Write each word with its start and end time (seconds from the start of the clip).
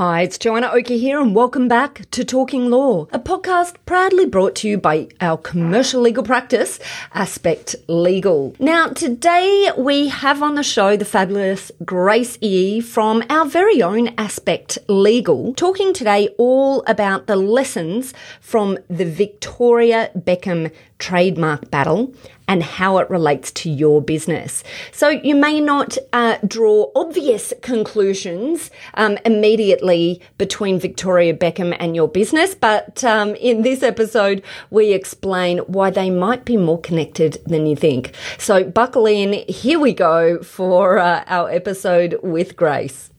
Hi, 0.00 0.22
it's 0.22 0.38
Joanna 0.38 0.70
Oakey 0.72 0.96
here, 0.96 1.20
and 1.20 1.34
welcome 1.34 1.68
back 1.68 2.10
to 2.12 2.24
Talking 2.24 2.70
Law, 2.70 3.02
a 3.12 3.18
podcast 3.18 3.74
proudly 3.84 4.24
brought 4.24 4.54
to 4.54 4.66
you 4.66 4.78
by 4.78 5.08
our 5.20 5.36
commercial 5.36 6.00
legal 6.00 6.22
practice, 6.22 6.78
Aspect 7.12 7.76
Legal. 7.86 8.56
Now, 8.58 8.86
today 8.86 9.70
we 9.76 10.08
have 10.08 10.42
on 10.42 10.54
the 10.54 10.62
show 10.62 10.96
the 10.96 11.04
fabulous 11.04 11.70
Grace 11.84 12.38
E 12.40 12.80
from 12.80 13.22
our 13.28 13.44
very 13.44 13.82
own 13.82 14.14
Aspect 14.16 14.78
Legal, 14.88 15.52
talking 15.52 15.92
today 15.92 16.30
all 16.38 16.82
about 16.86 17.26
the 17.26 17.36
lessons 17.36 18.14
from 18.40 18.78
the 18.88 19.04
Victoria 19.04 20.10
Beckham 20.16 20.72
trademark 20.98 21.70
battle 21.70 22.14
and 22.50 22.64
how 22.64 22.98
it 22.98 23.08
relates 23.08 23.52
to 23.52 23.70
your 23.70 24.02
business. 24.02 24.64
So 24.90 25.08
you 25.08 25.36
may 25.36 25.60
not 25.60 25.96
uh, 26.12 26.38
draw 26.44 26.90
obvious 26.96 27.54
conclusions 27.62 28.72
um, 28.94 29.18
immediately 29.24 30.20
between 30.36 30.80
Victoria 30.80 31.32
Beckham 31.32 31.76
and 31.78 31.94
your 31.94 32.08
business, 32.08 32.56
but 32.56 33.04
um, 33.04 33.36
in 33.36 33.62
this 33.62 33.84
episode, 33.84 34.42
we 34.68 34.92
explain 34.92 35.58
why 35.58 35.90
they 35.90 36.10
might 36.10 36.44
be 36.44 36.56
more 36.56 36.80
connected 36.80 37.38
than 37.46 37.66
you 37.66 37.76
think. 37.76 38.14
So 38.36 38.64
buckle 38.64 39.06
in. 39.06 39.44
Here 39.48 39.78
we 39.78 39.94
go 39.94 40.42
for 40.42 40.98
uh, 40.98 41.22
our 41.28 41.48
episode 41.50 42.18
with 42.20 42.56
Grace. 42.56 43.10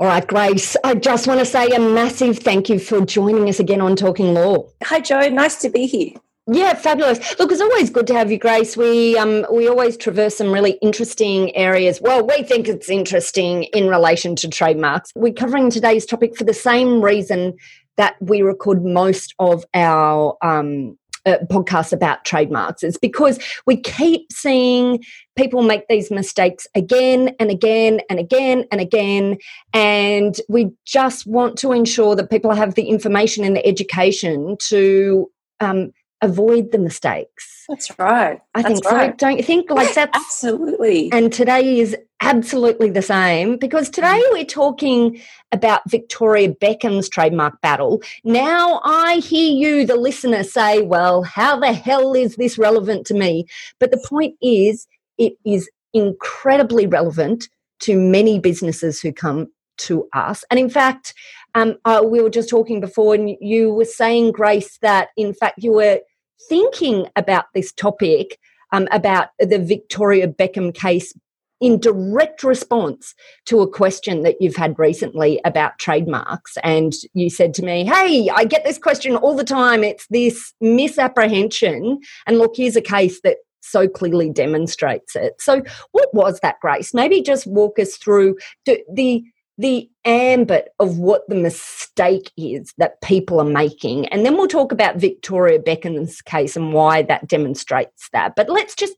All 0.00 0.06
right, 0.08 0.26
Grace, 0.26 0.76
I 0.82 0.96
just 0.96 1.28
want 1.28 1.38
to 1.38 1.46
say 1.46 1.68
a 1.68 1.78
massive 1.78 2.40
thank 2.40 2.68
you 2.68 2.80
for 2.80 3.06
joining 3.06 3.48
us 3.48 3.60
again 3.60 3.80
on 3.80 3.94
Talking 3.94 4.34
Law. 4.34 4.66
Hi, 4.82 4.98
Joe. 4.98 5.28
Nice 5.28 5.60
to 5.60 5.70
be 5.70 5.86
here. 5.86 6.14
Yeah, 6.46 6.74
fabulous. 6.74 7.38
Look, 7.38 7.50
it's 7.52 7.60
always 7.62 7.88
good 7.88 8.06
to 8.08 8.14
have 8.14 8.30
you, 8.30 8.38
Grace. 8.38 8.76
We 8.76 9.16
um 9.16 9.46
we 9.50 9.66
always 9.66 9.96
traverse 9.96 10.36
some 10.36 10.52
really 10.52 10.72
interesting 10.82 11.56
areas. 11.56 12.00
Well, 12.02 12.26
we 12.26 12.42
think 12.42 12.68
it's 12.68 12.90
interesting 12.90 13.64
in 13.64 13.88
relation 13.88 14.36
to 14.36 14.48
trademarks. 14.48 15.10
We're 15.14 15.32
covering 15.32 15.70
today's 15.70 16.04
topic 16.04 16.36
for 16.36 16.44
the 16.44 16.52
same 16.52 17.00
reason 17.02 17.54
that 17.96 18.16
we 18.20 18.42
record 18.42 18.84
most 18.84 19.34
of 19.38 19.64
our 19.72 20.36
um, 20.42 20.98
uh, 21.24 21.38
podcasts 21.50 21.94
about 21.94 22.26
trademarks. 22.26 22.82
It's 22.82 22.98
because 22.98 23.38
we 23.66 23.80
keep 23.80 24.30
seeing 24.30 25.02
people 25.36 25.62
make 25.62 25.88
these 25.88 26.10
mistakes 26.10 26.66
again 26.74 27.34
and 27.40 27.50
again 27.50 28.00
and 28.10 28.18
again 28.18 28.64
and 28.70 28.82
again. 28.82 29.38
And 29.72 30.38
we 30.50 30.72
just 30.84 31.26
want 31.26 31.56
to 31.58 31.72
ensure 31.72 32.14
that 32.16 32.28
people 32.30 32.52
have 32.54 32.74
the 32.74 32.84
information 32.84 33.44
and 33.44 33.56
the 33.56 33.66
education 33.66 34.58
to 34.68 35.30
um, 35.60 35.92
avoid 36.22 36.72
the 36.72 36.78
mistakes. 36.78 37.64
That's 37.68 37.98
right. 37.98 38.40
I 38.54 38.62
That's 38.62 38.80
think 38.80 38.92
right. 38.92 39.10
so. 39.12 39.16
Don't 39.26 39.36
you 39.36 39.42
think? 39.42 39.70
Like 39.70 39.94
that's 39.94 40.16
absolutely. 40.16 41.10
and 41.12 41.32
today 41.32 41.78
is 41.80 41.96
absolutely 42.20 42.90
the 42.90 43.02
same 43.02 43.56
because 43.58 43.90
today 43.90 44.20
Mm. 44.26 44.32
we're 44.32 44.44
talking 44.44 45.20
about 45.52 45.82
Victoria 45.90 46.48
Beckham's 46.48 47.08
trademark 47.08 47.60
battle. 47.60 48.02
Now 48.24 48.80
I 48.84 49.16
hear 49.16 49.52
you, 49.52 49.86
the 49.86 49.96
listener, 49.96 50.42
say, 50.44 50.82
well, 50.82 51.22
how 51.22 51.58
the 51.58 51.72
hell 51.72 52.14
is 52.14 52.36
this 52.36 52.56
relevant 52.58 53.06
to 53.08 53.14
me? 53.14 53.46
But 53.78 53.90
the 53.90 54.02
point 54.08 54.36
is, 54.42 54.86
it 55.18 55.34
is 55.44 55.68
incredibly 55.92 56.86
relevant 56.86 57.48
to 57.80 57.96
many 57.98 58.38
businesses 58.38 59.00
who 59.00 59.12
come 59.12 59.48
to 59.76 60.08
us. 60.14 60.44
And 60.50 60.58
in 60.60 60.70
fact, 60.70 61.12
um, 61.54 61.76
uh, 61.84 62.02
we 62.06 62.20
were 62.20 62.30
just 62.30 62.48
talking 62.48 62.80
before, 62.80 63.14
and 63.14 63.36
you 63.40 63.72
were 63.74 63.84
saying, 63.84 64.32
Grace, 64.32 64.78
that 64.78 65.08
in 65.16 65.34
fact 65.34 65.62
you 65.62 65.72
were 65.72 66.00
thinking 66.48 67.08
about 67.16 67.46
this 67.54 67.72
topic 67.72 68.38
um, 68.72 68.88
about 68.90 69.28
the 69.38 69.58
Victoria 69.58 70.26
Beckham 70.28 70.74
case 70.74 71.14
in 71.60 71.78
direct 71.78 72.42
response 72.42 73.14
to 73.46 73.60
a 73.60 73.68
question 73.70 74.22
that 74.22 74.36
you've 74.40 74.56
had 74.56 74.78
recently 74.78 75.40
about 75.44 75.78
trademarks. 75.78 76.58
And 76.62 76.92
you 77.14 77.30
said 77.30 77.54
to 77.54 77.64
me, 77.64 77.84
Hey, 77.84 78.28
I 78.28 78.44
get 78.44 78.64
this 78.64 78.78
question 78.78 79.16
all 79.16 79.36
the 79.36 79.44
time. 79.44 79.84
It's 79.84 80.06
this 80.10 80.52
misapprehension. 80.60 82.00
And 82.26 82.38
look, 82.38 82.54
here's 82.56 82.76
a 82.76 82.82
case 82.82 83.20
that 83.22 83.38
so 83.62 83.88
clearly 83.88 84.28
demonstrates 84.28 85.16
it. 85.16 85.34
So, 85.40 85.62
what 85.92 86.12
was 86.12 86.40
that, 86.40 86.60
Grace? 86.60 86.92
Maybe 86.92 87.22
just 87.22 87.46
walk 87.46 87.78
us 87.78 87.96
through 87.96 88.36
the, 88.66 89.24
the 89.56 89.88
ambit 90.04 90.70
of 90.80 90.98
what 90.98 91.28
the 91.28 91.34
mistake 91.34 92.30
is 92.36 92.74
that 92.76 93.00
people 93.02 93.40
are 93.40 93.44
making. 93.44 94.06
And 94.08 94.26
then 94.26 94.36
we'll 94.36 94.48
talk 94.48 94.72
about 94.72 94.96
Victoria 94.96 95.60
Beckham's 95.60 96.20
case 96.20 96.56
and 96.56 96.72
why 96.72 97.02
that 97.02 97.28
demonstrates 97.28 98.08
that. 98.12 98.34
But 98.34 98.48
let's 98.50 98.74
just 98.74 98.94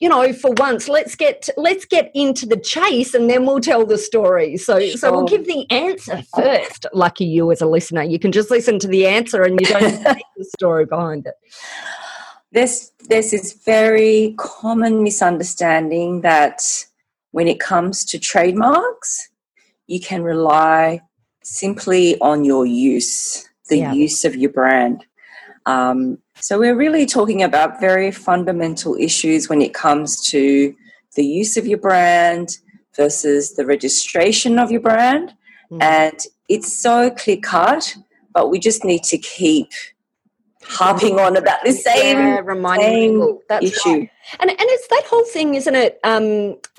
you 0.00 0.08
know 0.08 0.32
for 0.32 0.50
once 0.52 0.88
let's 0.88 1.14
get 1.14 1.48
let's 1.56 1.84
get 1.84 2.10
into 2.14 2.44
the 2.44 2.56
chase 2.56 3.14
and 3.14 3.30
then 3.30 3.46
we'll 3.46 3.60
tell 3.60 3.86
the 3.86 3.98
story. 3.98 4.56
So 4.56 4.80
so 4.90 5.12
we'll 5.12 5.28
give 5.28 5.46
the 5.46 5.70
answer 5.70 6.22
first. 6.34 6.86
Lucky 6.92 7.24
you 7.24 7.50
as 7.52 7.60
a 7.60 7.66
listener 7.66 8.02
you 8.02 8.18
can 8.18 8.32
just 8.32 8.50
listen 8.50 8.78
to 8.80 8.88
the 8.88 9.06
answer 9.06 9.42
and 9.42 9.60
you 9.60 9.66
don't 9.66 9.90
see 10.16 10.24
the 10.36 10.44
story 10.56 10.86
behind 10.86 11.26
it. 11.26 11.34
This 12.52 12.90
this 13.08 13.32
is 13.32 13.52
very 13.64 14.34
common 14.38 15.04
misunderstanding 15.04 16.22
that 16.22 16.62
when 17.30 17.46
it 17.46 17.60
comes 17.60 18.04
to 18.06 18.18
trademarks, 18.18 19.29
you 19.90 19.98
can 19.98 20.22
rely 20.22 21.00
simply 21.42 22.16
on 22.20 22.44
your 22.44 22.64
use, 22.64 23.48
the 23.68 23.78
Yeah. 23.78 23.92
use 23.92 24.24
of 24.24 24.36
your 24.36 24.52
brand. 24.52 25.04
Um, 25.66 26.18
so 26.38 26.58
we're 26.60 26.76
really 26.76 27.06
talking 27.06 27.42
about 27.42 27.80
very 27.80 28.12
fundamental 28.12 28.94
issues 28.96 29.48
when 29.48 29.60
it 29.60 29.74
comes 29.74 30.22
to 30.30 30.74
the 31.16 31.24
use 31.24 31.56
of 31.56 31.66
your 31.66 31.78
brand 31.78 32.58
versus 32.96 33.54
the 33.56 33.66
registration 33.66 34.60
of 34.60 34.70
your 34.70 34.80
brand. 34.80 35.34
Mhm. 35.72 35.82
And 35.82 36.18
it's 36.48 36.72
so 36.72 37.10
clear 37.10 37.38
cut, 37.38 37.96
but 38.32 38.48
we 38.48 38.58
just 38.60 38.84
need 38.84 39.02
to 39.04 39.18
keep 39.18 39.70
harping 40.62 41.18
on 41.18 41.36
about 41.36 41.64
the 41.64 41.72
same, 41.72 42.18
yeah, 42.18 42.40
reminding 42.44 42.88
same 42.92 43.10
people 43.10 43.42
that's 43.48 43.66
issue. 43.66 43.88
right. 43.88 44.10
And 44.38 44.50
and 44.50 44.68
it's 44.76 44.88
that 44.88 45.04
whole 45.10 45.24
thing, 45.24 45.56
isn't 45.56 45.74
it? 45.74 45.98
Um, 46.04 46.24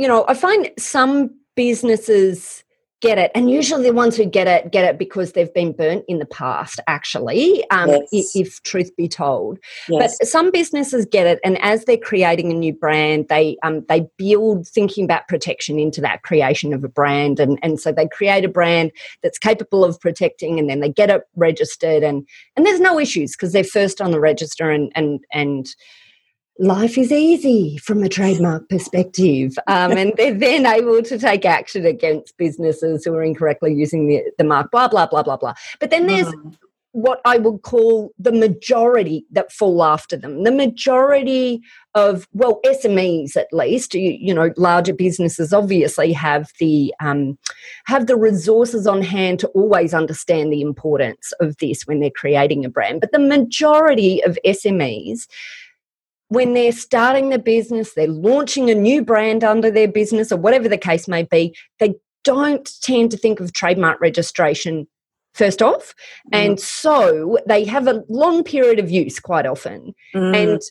you 0.02 0.08
know, 0.08 0.24
I 0.30 0.34
find 0.34 0.72
some 0.80 1.32
businesses 1.56 2.64
get 3.02 3.18
it, 3.18 3.32
and 3.36 3.50
usually 3.50 3.84
the 3.84 3.94
ones 3.94 4.16
who 4.16 4.26
get 4.26 4.48
it 4.48 4.72
get 4.72 4.86
it 4.86 4.98
because 4.98 5.34
they've 5.34 5.54
been 5.54 5.74
burnt 5.74 6.06
in 6.08 6.20
the 6.20 6.26
past. 6.26 6.80
Actually, 6.88 7.68
um, 7.70 7.90
Yes. 8.12 8.32
if 8.36 8.64
truth 8.64 8.96
be 8.96 9.08
told, 9.08 9.58
Yes. 9.90 10.18
but 10.20 10.28
some 10.28 10.52
businesses 10.52 11.06
get 11.06 11.28
it, 11.28 11.40
and 11.44 11.60
as 11.62 11.86
they're 11.86 11.98
creating 11.98 12.52
a 12.52 12.56
new 12.56 12.74
brand, 12.74 13.28
they 13.28 13.58
um, 13.64 13.84
they 13.90 14.08
build 14.18 14.68
thinking 14.68 15.04
about 15.04 15.28
protection 15.28 15.80
into 15.80 16.02
that 16.02 16.22
creation 16.24 16.74
of 16.74 16.84
a 16.84 16.90
brand, 16.90 17.40
and 17.40 17.60
and 17.64 17.80
so 17.80 17.92
they 17.92 18.08
create 18.08 18.46
a 18.46 18.50
brand 18.50 18.92
that's 19.24 19.38
capable 19.40 19.84
of 19.84 20.00
protecting, 20.00 20.60
and 20.60 20.70
then 20.70 20.80
they 20.80 20.90
get 20.90 21.10
it 21.10 21.24
registered, 21.36 22.04
and 22.04 22.28
and 22.56 22.66
there's 22.66 22.80
no 22.80 23.00
issues 23.00 23.36
because 23.36 23.52
they're 23.52 23.64
first 23.64 24.00
on 24.00 24.12
the 24.12 24.20
register, 24.20 24.70
and 24.70 24.92
and 24.96 25.20
and 25.34 25.76
life 26.62 26.98
is 26.98 27.12
easy 27.12 27.78
from 27.78 28.04
a 28.04 28.10
trademark 28.10 28.70
perspective, 28.70 29.58
um, 29.68 29.92
and 29.94 30.14
they're 30.16 30.34
then 30.34 30.66
able 30.66 31.02
to 31.02 31.18
take 31.18 31.44
action 31.44 31.86
against 31.86 32.38
businesses 32.38 33.04
who 33.04 33.14
are 33.16 33.24
incorrectly 33.24 33.74
using 33.74 34.08
the, 34.08 34.22
the 34.38 34.44
mark. 34.44 34.72
Blah 34.72 34.88
blah 34.88 35.08
blah 35.08 35.24
blah 35.24 35.38
blah. 35.38 35.54
But 35.80 35.90
then 35.90 36.08
there's 36.08 36.28
Mm. 36.28 36.56
what 36.94 37.22
I 37.26 37.38
would 37.38 37.62
call 37.62 38.12
the 38.20 38.32
majority 38.34 39.26
that 39.32 39.52
fall 39.52 39.82
after 39.84 40.18
them. 40.18 40.44
The 40.44 40.52
majority 40.52 41.62
of, 41.96 42.28
well, 42.34 42.60
SMEs 42.66 43.36
at 43.36 43.48
least, 43.52 43.96
you, 43.96 44.18
you 44.20 44.34
know, 44.34 44.52
larger 44.58 44.94
businesses 44.94 45.54
obviously 45.54 46.14
have 46.14 46.52
the 46.60 46.94
um, 47.00 47.38
have 47.86 48.08
the 48.08 48.18
resources 48.18 48.88
on 48.88 49.02
hand 49.02 49.40
to 49.40 49.48
always 49.50 49.94
understand 49.94 50.52
the 50.52 50.62
importance 50.62 51.32
of 51.40 51.58
this 51.58 51.84
when 51.88 52.02
they're 52.02 52.12
creating 52.12 52.66
a 52.66 52.70
brand. 52.70 53.02
But 53.02 53.12
the 53.14 53.20
majority 53.20 54.24
of 54.24 54.38
SMEs 54.46 55.28
when 56.32 56.54
they're 56.54 56.72
starting 56.72 57.28
the 57.28 57.38
business, 57.38 57.94
they're 57.94 58.08
launching 58.08 58.70
a 58.70 58.74
new 58.74 59.04
brand 59.04 59.44
under 59.44 59.70
their 59.70 59.90
business 59.90 60.32
or 60.32 60.38
whatever 60.38 60.70
the 60.70 60.78
case 60.78 61.06
may 61.06 61.24
be, 61.24 61.54
they 61.80 61.94
don't 62.24 62.72
tend 62.82 63.12
to 63.12 63.18
think 63.18 63.42
of 63.42 63.52
trademark 63.52 64.00
registration 64.00 64.88
first 65.34 65.62
off. 65.62 65.94
And 66.32 66.58
so 66.58 67.38
they 67.48 67.66
have 67.66 67.86
a 67.86 68.06
long 68.08 68.46
period 68.46 68.80
of 68.80 68.90
use 68.90 69.20
quite 69.20 69.46
often. 69.46 69.94
Mm. 70.16 70.36
And 70.38 70.62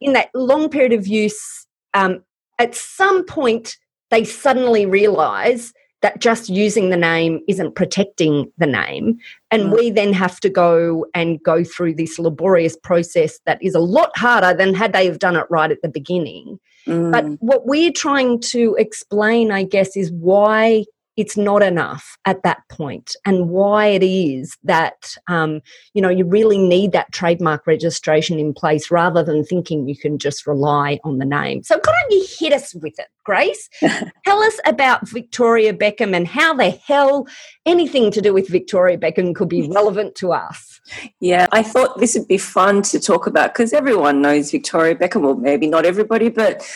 in 0.00 0.12
that 0.12 0.28
long 0.34 0.68
period 0.68 0.92
of 0.92 1.08
use, 1.08 1.66
um, 1.94 2.22
at 2.60 2.76
some 2.76 3.24
point, 3.24 3.76
they 4.10 4.22
suddenly 4.22 4.86
realize 4.86 5.72
that 6.00 6.20
just 6.20 6.48
using 6.48 6.90
the 6.90 6.96
name 6.96 7.40
isn't 7.48 7.74
protecting 7.74 8.50
the 8.58 8.66
name. 8.66 9.18
And 9.50 9.64
Mm. 9.64 9.76
we 9.76 9.90
then 9.90 10.12
have 10.12 10.38
to 10.40 10.48
go 10.48 11.06
and 11.14 11.42
go 11.42 11.64
through 11.64 11.94
this 11.94 12.18
laborious 12.18 12.76
process 12.76 13.40
that 13.46 13.62
is 13.62 13.74
a 13.74 13.80
lot 13.80 14.16
harder 14.16 14.56
than 14.56 14.74
had 14.74 14.92
they 14.92 15.06
have 15.06 15.18
done 15.18 15.36
it 15.36 15.46
right 15.50 15.70
at 15.70 15.82
the 15.82 15.88
beginning. 15.88 16.58
But 16.86 17.24
Mm. 17.24 17.38
what 17.40 17.66
we're 17.66 17.92
trying 17.92 18.40
to 18.52 18.76
explain, 18.78 19.50
I 19.50 19.64
guess, 19.64 19.96
is 19.96 20.12
why 20.12 20.84
it's 21.18 21.36
not 21.36 21.64
enough 21.64 22.16
at 22.24 22.44
that 22.44 22.62
point. 22.70 23.16
And 23.26 23.50
why 23.50 23.86
it 23.86 24.04
is 24.04 24.56
that 24.62 25.16
um, 25.26 25.60
you 25.92 26.00
know 26.00 26.08
you 26.08 26.24
really 26.24 26.56
need 26.56 26.92
that 26.92 27.12
trademark 27.12 27.66
registration 27.66 28.38
in 28.38 28.54
place 28.54 28.90
rather 28.90 29.24
than 29.24 29.44
thinking 29.44 29.88
you 29.88 29.96
can 29.96 30.18
just 30.18 30.46
rely 30.46 31.00
on 31.02 31.18
the 31.18 31.24
name. 31.24 31.64
So 31.64 31.78
don't 31.82 32.10
you 32.10 32.24
hit 32.38 32.52
us 32.52 32.72
with 32.74 32.98
it 32.98 33.08
grace? 33.24 33.68
Tell 34.24 34.38
us 34.40 34.58
about 34.64 35.08
victoria 35.08 35.74
beckham 35.74 36.16
and 36.16 36.26
how 36.26 36.54
the 36.54 36.70
hell 36.70 37.26
anything 37.66 38.12
to 38.12 38.22
do 38.22 38.32
with 38.32 38.48
victoria 38.48 38.96
beckham 38.96 39.34
could 39.34 39.48
be 39.48 39.68
relevant 39.68 40.14
to 40.16 40.32
us. 40.32 40.80
Yeah, 41.20 41.46
I 41.52 41.62
thought 41.62 41.98
this 41.98 42.14
would 42.14 42.28
be 42.28 42.38
fun 42.38 42.82
to 42.82 43.00
talk 43.00 43.26
about 43.26 43.52
because 43.52 43.72
everyone 43.72 44.22
knows 44.22 44.50
Victoria 44.50 44.94
Beckham. 44.94 45.22
Well, 45.22 45.34
maybe 45.34 45.66
not 45.66 45.84
everybody, 45.84 46.28
but 46.28 46.66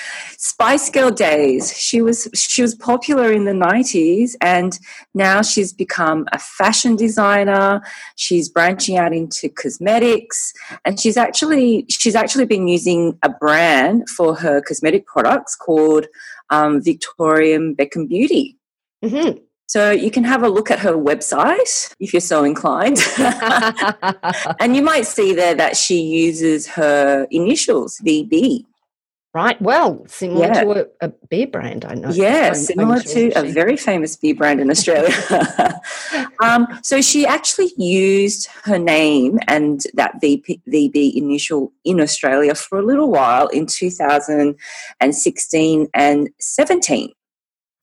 Spice 0.44 0.90
Girl 0.90 1.12
days. 1.12 1.72
She 1.78 2.02
was 2.02 2.28
she 2.34 2.62
was 2.62 2.74
popular 2.74 3.30
in 3.30 3.44
the 3.44 3.54
nineties, 3.54 4.36
and 4.40 4.76
now 5.14 5.40
she's 5.40 5.72
become 5.72 6.26
a 6.32 6.38
fashion 6.40 6.96
designer. 6.96 7.80
She's 8.16 8.48
branching 8.48 8.96
out 8.98 9.12
into 9.12 9.48
cosmetics, 9.48 10.52
and 10.84 10.98
she's 10.98 11.16
actually 11.16 11.86
she's 11.88 12.16
actually 12.16 12.46
been 12.46 12.66
using 12.66 13.16
a 13.22 13.28
brand 13.28 14.08
for 14.08 14.34
her 14.34 14.60
cosmetic 14.60 15.06
products 15.06 15.54
called 15.54 16.08
um, 16.50 16.82
Victoria 16.82 17.60
Beckham 17.60 18.08
Beauty. 18.08 18.58
Mhm. 19.04 19.42
So 19.68 19.92
you 19.92 20.10
can 20.10 20.24
have 20.24 20.42
a 20.42 20.48
look 20.48 20.72
at 20.72 20.80
her 20.80 20.94
website 20.94 21.94
if 22.00 22.12
you're 22.12 22.20
so 22.20 22.42
inclined. 22.42 22.98
and 24.58 24.74
you 24.74 24.82
might 24.82 25.06
see 25.06 25.34
there 25.34 25.54
that 25.54 25.76
she 25.76 26.00
uses 26.00 26.66
her 26.66 27.28
initials, 27.30 28.00
VB. 28.04 28.66
Right 29.34 29.60
well 29.62 30.04
similar 30.08 30.46
Yeah. 30.46 30.62
to 30.62 30.70
a, 30.72 30.84
a 31.06 31.08
beer 31.30 31.46
brand 31.46 31.84
i 31.86 31.94
know 31.94 32.10
Yeah, 32.10 32.50
I'm- 32.52 32.54
similar 32.54 32.96
I'm 32.96 33.02
to 33.02 33.30
sure 33.30 33.44
a 33.44 33.48
very 33.50 33.76
famous 33.78 34.14
beer 34.16 34.34
brand 34.34 34.60
in 34.60 34.70
Australia. 34.70 35.14
um, 36.42 36.66
so 36.82 37.00
she 37.00 37.24
actually 37.26 37.72
used 37.78 38.48
her 38.64 38.78
name 38.78 39.38
and 39.48 39.80
that 39.94 40.20
VP, 40.20 40.60
VB 40.68 41.14
initial 41.14 41.72
in 41.84 41.98
Australia 42.00 42.54
for 42.54 42.78
a 42.78 42.82
little 42.82 43.10
while 43.10 43.46
in 43.48 43.64
2016 43.66 45.88
and 45.94 46.28
17. 46.40 47.12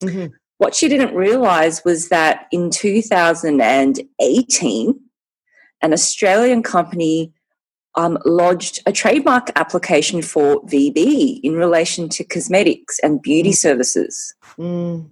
Mhm. 0.02 0.30
What 0.58 0.74
she 0.74 0.88
didn't 0.88 1.14
realize 1.14 1.84
was 1.84 2.08
that 2.10 2.46
in 2.52 2.70
2018, 2.70 5.00
an 5.82 5.92
Australian 5.92 6.62
company 6.62 7.32
um, 7.96 8.18
lodged 8.24 8.80
a 8.86 8.92
trademark 8.92 9.50
application 9.56 10.22
for 10.22 10.62
VB 10.62 11.40
in 11.42 11.54
relation 11.54 12.08
to 12.10 12.24
cosmetics 12.24 12.98
and 13.00 13.20
beauty 13.20 13.52
services. 13.52 14.34
Mm. 14.58 15.08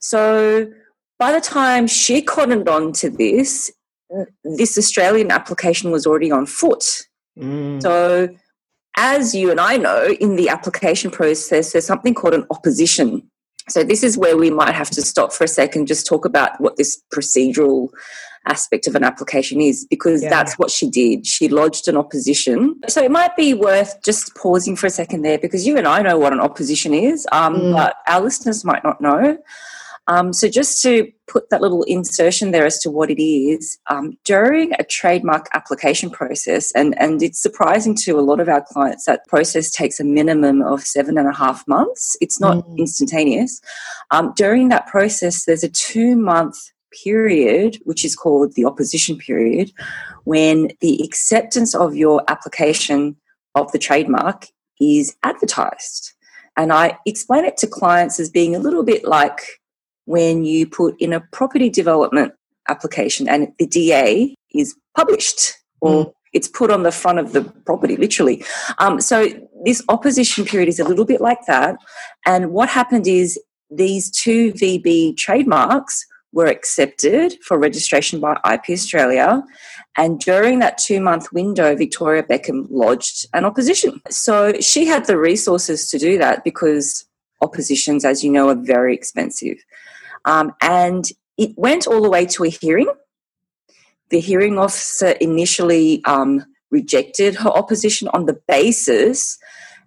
So 0.00 0.70
by 1.18 1.32
the 1.32 1.40
time 1.40 1.86
she 1.86 2.20
cottoned 2.20 2.68
on 2.68 2.92
to 2.94 3.08
this, 3.08 3.70
uh, 4.12 4.24
this 4.42 4.76
Australian 4.76 5.30
application 5.30 5.90
was 5.90 6.06
already 6.06 6.30
on 6.30 6.46
foot. 6.46 6.84
Mm. 7.38 7.80
So, 7.80 8.28
as 8.96 9.34
you 9.34 9.50
and 9.50 9.60
I 9.60 9.76
know, 9.76 10.08
in 10.20 10.36
the 10.36 10.48
application 10.48 11.10
process, 11.10 11.72
there's 11.72 11.86
something 11.86 12.12
called 12.12 12.34
an 12.34 12.46
opposition. 12.50 13.22
So, 13.68 13.84
this 13.84 14.02
is 14.02 14.18
where 14.18 14.36
we 14.36 14.50
might 14.50 14.74
have 14.74 14.90
to 14.90 15.02
stop 15.02 15.32
for 15.32 15.44
a 15.44 15.48
second, 15.48 15.86
just 15.86 16.06
talk 16.06 16.24
about 16.24 16.60
what 16.60 16.76
this 16.76 17.00
procedural 17.14 17.88
aspect 18.46 18.86
of 18.86 18.94
an 18.94 19.04
application 19.04 19.60
is, 19.60 19.86
because 19.88 20.22
Yeah. 20.22 20.30
that's 20.30 20.54
what 20.58 20.70
she 20.70 20.88
did. 20.90 21.26
She 21.26 21.48
lodged 21.48 21.88
an 21.88 21.96
opposition. 21.96 22.74
So, 22.88 23.02
it 23.02 23.10
might 23.10 23.36
be 23.36 23.54
worth 23.54 24.02
just 24.02 24.34
pausing 24.34 24.76
for 24.76 24.86
a 24.86 24.90
second 24.90 25.22
there, 25.22 25.38
because 25.38 25.66
you 25.66 25.76
and 25.76 25.86
I 25.86 26.02
know 26.02 26.18
what 26.18 26.32
an 26.32 26.40
opposition 26.40 26.92
is, 26.94 27.26
um, 27.32 27.54
Mm. 27.56 27.72
but 27.76 27.96
our 28.06 28.20
listeners 28.20 28.64
might 28.64 28.84
not 28.84 29.00
know. 29.00 29.38
Um, 30.08 30.32
so, 30.32 30.48
just 30.48 30.82
to 30.82 31.08
put 31.28 31.48
that 31.50 31.60
little 31.60 31.84
insertion 31.84 32.50
there 32.50 32.66
as 32.66 32.80
to 32.80 32.90
what 32.90 33.08
it 33.08 33.22
is, 33.22 33.78
um, 33.88 34.14
during 34.24 34.72
a 34.80 34.82
trademark 34.84 35.46
application 35.54 36.10
process, 36.10 36.72
and, 36.72 37.00
and 37.00 37.22
it's 37.22 37.40
surprising 37.40 37.94
to 37.94 38.18
a 38.18 38.20
lot 38.20 38.40
of 38.40 38.48
our 38.48 38.62
clients 38.62 39.04
that 39.04 39.24
process 39.28 39.70
takes 39.70 40.00
a 40.00 40.04
minimum 40.04 40.60
of 40.60 40.82
seven 40.84 41.16
and 41.16 41.28
a 41.28 41.32
half 41.32 41.66
months. 41.68 42.16
It's 42.20 42.40
not 42.40 42.66
Mm. 42.66 42.78
instantaneous. 42.78 43.60
Um, 44.10 44.32
during 44.36 44.68
that 44.70 44.88
process, 44.88 45.44
there's 45.44 45.62
a 45.62 45.68
two 45.68 46.16
month 46.16 46.56
period, 47.02 47.78
which 47.84 48.04
is 48.04 48.16
called 48.16 48.54
the 48.54 48.64
opposition 48.64 49.16
period, 49.16 49.72
when 50.24 50.70
the 50.80 51.02
acceptance 51.02 51.74
of 51.74 51.94
your 51.94 52.22
application 52.28 53.16
of 53.54 53.70
the 53.72 53.78
trademark 53.78 54.46
is 54.80 55.16
advertised. 55.22 56.12
And 56.56 56.72
I 56.72 56.98
explain 57.06 57.44
it 57.44 57.56
to 57.58 57.66
clients 57.66 58.20
as 58.20 58.28
being 58.28 58.54
a 58.54 58.58
little 58.58 58.82
bit 58.82 59.04
like 59.04 59.40
when 60.04 60.44
you 60.44 60.66
put 60.66 61.00
in 61.00 61.12
a 61.12 61.20
property 61.32 61.70
development 61.70 62.34
application 62.68 63.28
and 63.28 63.52
the 63.58 63.66
DA 63.66 64.34
is 64.54 64.74
published 64.96 65.54
or 65.80 66.12
it's 66.32 66.48
put 66.48 66.70
on 66.70 66.82
the 66.82 66.92
front 66.92 67.18
of 67.18 67.32
the 67.32 67.42
property, 67.66 67.96
literally. 67.96 68.44
Um, 68.78 69.00
so 69.00 69.28
this 69.64 69.82
opposition 69.88 70.44
period 70.44 70.68
is 70.68 70.80
a 70.80 70.84
little 70.84 71.04
bit 71.04 71.20
like 71.20 71.44
that. 71.46 71.76
And 72.26 72.52
what 72.52 72.68
happened 72.68 73.06
is 73.06 73.38
these 73.70 74.10
two 74.10 74.52
VB 74.52 75.16
trademarks 75.16 76.06
were 76.32 76.46
accepted 76.46 77.36
for 77.42 77.58
registration 77.58 78.20
by 78.20 78.38
IP 78.50 78.70
Australia. 78.70 79.42
And 79.96 80.18
during 80.18 80.60
that 80.60 80.78
two 80.78 81.00
month 81.00 81.32
window, 81.32 81.76
Victoria 81.76 82.22
Beckham 82.22 82.66
lodged 82.70 83.26
an 83.34 83.44
opposition. 83.44 84.00
So 84.08 84.54
she 84.60 84.86
had 84.86 85.06
the 85.06 85.18
resources 85.18 85.88
to 85.90 85.98
do 85.98 86.18
that 86.18 86.44
because 86.44 87.04
oppositions, 87.42 88.04
as 88.04 88.24
you 88.24 88.30
know, 88.30 88.48
are 88.48 88.54
very 88.54 88.94
expensive. 88.94 89.58
Um, 90.24 90.54
and 90.62 91.04
it 91.36 91.52
went 91.56 91.86
all 91.86 92.00
the 92.00 92.10
way 92.10 92.26
to 92.26 92.44
a 92.44 92.48
hearing. 92.48 92.90
The 94.10 94.20
hearing 94.20 94.58
officer 94.58 95.08
initially 95.20 96.02
um, 96.04 96.44
rejected 96.70 97.34
her 97.36 97.50
opposition 97.50 98.08
on 98.08 98.26
the 98.26 98.40
basis 98.48 99.38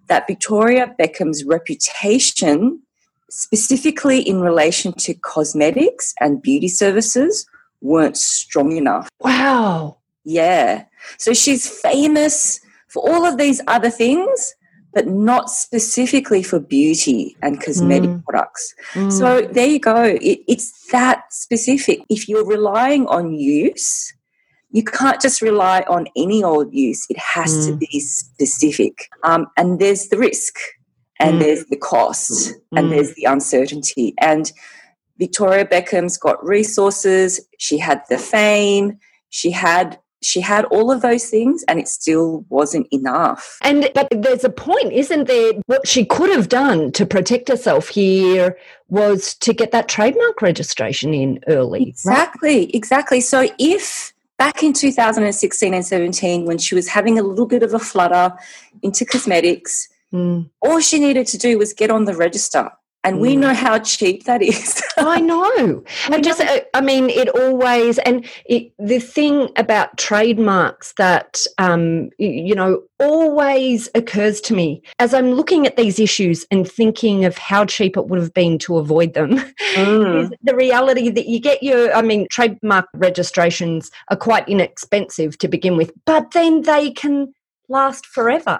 that 0.08 0.26
Victoria 0.26 0.94
Beckham's 0.98 1.44
reputation, 1.44 2.82
specifically 3.30 4.20
in 4.20 4.40
relation 4.40 4.92
to 4.92 5.14
cosmetics 5.14 6.14
and 6.20 6.40
beauty 6.42 6.68
services, 6.68 7.46
weren't 7.80 8.16
strong 8.16 8.76
enough. 8.76 9.08
wow 9.20 9.96
Yeah. 10.24 10.84
So 11.18 11.32
she's 11.34 11.68
famous 11.68 12.58
for 12.88 13.00
all 13.08 13.24
of 13.24 13.36
these 13.38 13.60
other 13.68 13.90
things, 13.90 14.54
but 14.92 15.06
not 15.06 15.50
specifically 15.50 16.42
for 16.42 16.58
beauty 16.58 17.36
and 17.42 17.60
cosmetic 17.62 18.10
Mm. 18.10 18.24
products. 18.24 18.74
Mm. 18.94 19.12
So 19.12 19.26
there 19.52 19.66
you 19.68 19.78
go. 19.78 20.02
It, 20.30 20.38
it's 20.48 20.72
that 20.90 21.18
specific. 21.30 22.00
If 22.08 22.28
you're 22.28 22.44
relying 22.56 23.06
on 23.06 23.34
use, 23.34 24.12
you 24.72 24.82
can't 24.82 25.20
just 25.20 25.40
rely 25.42 25.84
on 25.88 26.06
any 26.16 26.42
old 26.42 26.74
use. 26.74 27.06
It 27.08 27.18
has 27.18 27.52
to 27.66 27.72
Mm. 27.72 27.78
be 27.78 28.00
specific. 28.00 28.94
Um, 29.22 29.46
and 29.56 29.78
there's 29.78 30.08
the 30.08 30.18
risk, 30.18 30.54
and 31.20 31.36
Mm. 31.36 31.40
there's 31.40 31.64
the 31.66 31.76
cost, 31.76 32.54
and 32.76 32.86
Mm. 32.88 32.90
there's 32.90 33.14
the 33.14 33.24
uncertainty. 33.24 34.14
And 34.20 34.52
Victoria 35.18 35.64
Beckham's 35.64 36.16
got 36.18 36.44
resources. 36.44 37.40
She 37.58 37.78
had 37.78 38.02
the 38.10 38.18
fame. 38.18 38.98
She 39.30 39.50
had 39.50 39.98
she 40.22 40.40
had 40.40 40.64
all 40.66 40.90
of 40.90 41.02
those 41.02 41.26
things, 41.26 41.62
and 41.68 41.78
it 41.78 41.86
still 41.86 42.44
wasn't 42.48 42.86
enough. 42.90 43.58
And 43.62 43.90
but 43.94 44.08
there's 44.10 44.44
a 44.44 44.50
point, 44.50 44.92
isn't 44.92 45.28
there? 45.28 45.52
What 45.66 45.86
she 45.86 46.04
could 46.06 46.30
have 46.30 46.48
done 46.48 46.90
to 46.92 47.04
protect 47.06 47.48
herself 47.48 47.88
here 47.88 48.56
was 48.88 49.34
to 49.36 49.52
get 49.52 49.72
that 49.72 49.88
trademark 49.88 50.40
registration 50.42 51.12
in 51.14 51.38
early. 51.48 51.80
right? 51.80 51.88
Exactly, 51.88 52.74
exactly. 52.74 53.20
So 53.20 53.46
if 53.58 54.12
back 54.38 54.62
in 54.62 54.72
2016 54.72 55.74
and 55.74 55.86
17, 55.86 56.44
when 56.46 56.58
she 56.58 56.74
was 56.74 56.88
having 56.88 57.18
a 57.18 57.22
little 57.22 57.46
bit 57.46 57.62
of 57.62 57.72
a 57.74 57.78
flutter 57.78 58.32
into 58.82 59.04
cosmetics, 59.04 59.88
Mm. 60.14 60.48
all 60.62 60.80
she 60.80 60.98
needed 61.00 61.26
to 61.28 61.38
do 61.38 61.58
was 61.58 61.72
get 61.72 61.90
on 61.90 62.04
the 62.04 62.14
register. 62.14 62.70
And 63.04 63.20
we 63.20 63.36
Mm. 63.36 63.38
know 63.38 63.54
how 63.54 63.78
cheap 63.78 64.24
that 64.24 64.42
is. 64.42 64.82
I 64.96 65.20
know. 65.20 65.84
And 66.10 66.24
just, 66.24 66.42
I 66.74 66.80
mean, 66.80 67.08
it 67.08 67.28
always, 67.28 67.98
and 67.98 68.26
it, 68.46 68.72
the 68.80 68.98
thing 68.98 69.48
about 69.56 69.96
trademarks 69.96 70.92
that, 70.98 71.40
um, 71.58 72.10
you 72.18 72.54
know, 72.54 72.82
always 72.98 73.88
occurs 73.94 74.40
to 74.42 74.54
me 74.54 74.82
as 74.98 75.14
I'm 75.14 75.32
looking 75.32 75.66
at 75.68 75.76
these 75.76 76.00
issues 76.00 76.44
and 76.50 76.68
thinking 76.68 77.24
of 77.24 77.38
how 77.38 77.64
cheap 77.64 77.96
it 77.96 78.06
would 78.08 78.18
have 78.18 78.34
been 78.34 78.58
to 78.60 78.76
avoid 78.78 79.14
them. 79.14 79.38
Mm. 79.76 80.22
is 80.24 80.30
the 80.42 80.56
reality 80.56 81.08
that 81.10 81.26
you 81.28 81.38
get 81.38 81.62
your, 81.62 81.94
I 81.94 82.02
mean, 82.02 82.26
trademark 82.30 82.86
registrations 82.94 83.90
are 84.10 84.16
quite 84.16 84.48
inexpensive 84.48 85.38
to 85.38 85.48
begin 85.48 85.76
with, 85.76 85.92
but 86.06 86.32
then 86.32 86.62
they 86.62 86.90
can 86.90 87.32
last 87.68 88.04
forever. 88.06 88.58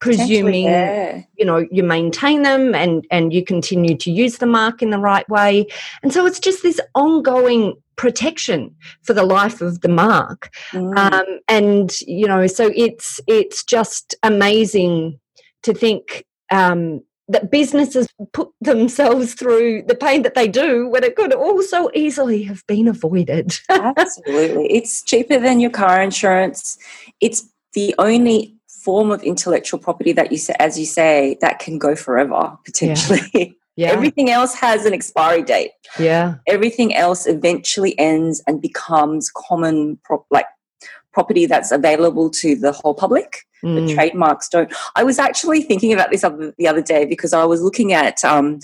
Presuming 0.00 0.64
yeah. 0.64 1.22
you 1.36 1.44
know 1.44 1.66
you 1.70 1.82
maintain 1.82 2.42
them 2.42 2.74
and 2.74 3.06
and 3.10 3.32
you 3.32 3.44
continue 3.44 3.96
to 3.96 4.10
use 4.10 4.38
the 4.38 4.46
mark 4.46 4.80
in 4.82 4.90
the 4.90 4.98
right 4.98 5.28
way 5.28 5.66
and 6.02 6.12
so 6.12 6.24
it's 6.24 6.38
just 6.38 6.62
this 6.62 6.80
ongoing 6.94 7.74
protection 7.96 8.74
for 9.02 9.12
the 9.12 9.24
life 9.24 9.60
of 9.60 9.80
the 9.80 9.88
mark 9.88 10.50
Mm. 10.72 10.96
um, 10.98 11.40
and 11.48 12.00
you 12.02 12.26
know 12.26 12.46
so 12.46 12.70
it's 12.76 13.20
it's 13.26 13.64
just 13.64 14.14
amazing 14.22 15.18
to 15.62 15.74
think 15.74 16.24
um, 16.52 17.02
that 17.28 17.50
businesses 17.50 18.08
put 18.32 18.48
themselves 18.60 19.34
through 19.34 19.82
the 19.82 19.94
pain 19.94 20.22
that 20.22 20.34
they 20.34 20.48
do 20.48 20.88
when 20.88 21.04
it 21.04 21.14
could 21.16 21.32
all 21.34 21.62
so 21.62 21.90
easily 21.94 22.42
have 22.42 22.66
been 22.66 22.88
avoided 22.88 23.58
Absolutely. 23.68 24.72
It's 24.72 25.02
cheaper 25.02 25.38
than 25.38 25.60
your 25.60 25.70
car 25.70 26.00
insurance. 26.00 26.78
It's 27.20 27.48
the 27.74 27.94
only 27.98 28.57
form 28.84 29.10
of 29.10 29.22
intellectual 29.22 29.78
property 29.80 30.12
that 30.12 30.30
you 30.32 30.38
say, 30.38 30.54
as 30.58 30.78
you 30.78 30.86
say, 30.86 31.36
that 31.40 31.58
can 31.58 31.78
go 31.78 31.94
forever 31.96 32.56
potentially. 32.64 33.56
yeah 33.76 33.90
Everything 33.90 34.28
else 34.30 34.54
has 34.54 34.84
an 34.86 34.92
expiry 34.92 35.42
date. 35.42 35.70
yeah 35.98 36.34
Everything 36.46 36.94
else 36.94 37.26
eventually 37.26 37.98
ends 37.98 38.42
and 38.46 38.60
becomes 38.60 39.30
common 39.34 39.98
prop 40.04 40.24
like 40.30 40.46
property 41.12 41.46
that's 41.46 41.72
available 41.72 42.30
to 42.30 42.54
the 42.56 42.72
whole 42.72 42.94
public. 42.94 43.44
The 43.62 43.68
Mm. 43.68 43.92
trademarks 43.94 44.48
don't. 44.48 44.72
I 44.94 45.02
was 45.02 45.18
actually 45.18 45.62
thinking 45.62 45.92
about 45.92 46.10
this 46.12 46.22
other, 46.22 46.54
the 46.58 46.68
other 46.68 46.80
day 46.80 47.04
because 47.04 47.32
I 47.32 47.44
was 47.44 47.60
looking 47.60 47.92
at 47.92 48.24
um, 48.24 48.60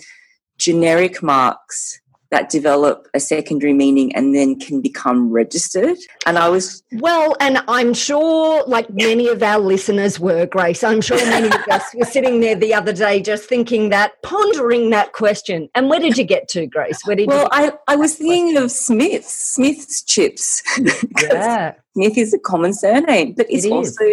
generic 0.58 1.20
marks 1.20 2.00
that 2.34 2.50
develop 2.50 3.06
a 3.14 3.20
secondary 3.20 3.72
meaning 3.72 4.14
and 4.16 4.34
then 4.34 4.58
can 4.58 4.80
become 4.80 5.30
registered. 5.30 5.96
And 6.26 6.36
I 6.36 6.48
was 6.48 6.82
Well, 6.94 7.36
and 7.38 7.58
I'm 7.68 7.94
sure, 7.94 8.64
like 8.66 8.90
many 8.90 9.28
of 9.28 9.40
our 9.40 9.60
listeners 9.60 10.18
were, 10.18 10.44
Grace, 10.46 10.82
I'm 10.82 11.00
sure 11.00 11.16
many 11.16 11.46
of 11.46 11.68
us 11.70 11.84
were 11.94 12.04
sitting 12.04 12.40
there 12.40 12.56
the 12.56 12.74
other 12.74 12.92
day 12.92 13.22
just 13.22 13.44
thinking 13.48 13.90
that, 13.90 14.20
pondering 14.22 14.90
that 14.90 15.12
question. 15.12 15.68
And 15.76 15.88
where 15.88 16.00
did 16.00 16.18
you 16.18 16.24
get 16.24 16.48
to, 16.48 16.66
Grace? 16.66 16.98
Where 17.04 17.14
did 17.14 17.28
well, 17.28 17.42
you 17.42 17.48
I, 17.52 17.72
I 17.86 17.94
was 17.94 18.16
thinking 18.16 18.56
of 18.56 18.70
Smith's 18.72 19.32
Smith's 19.54 20.02
chips. 20.02 20.62
Yeah. 21.22 21.74
Smith 21.94 22.18
is 22.18 22.34
a 22.34 22.38
common 22.38 22.72
surname, 22.72 23.34
but 23.36 23.46
it's 23.48 23.64
It 23.64 23.70
also 23.72 24.04